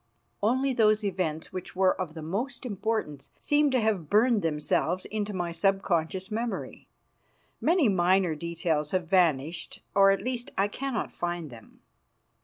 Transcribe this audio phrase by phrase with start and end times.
[0.41, 5.31] Only those events which were of the most importance seem to have burned themselves into
[5.31, 6.87] my subconscious memory;
[7.61, 11.81] many minor details have vanished, or, at least, I cannot find them.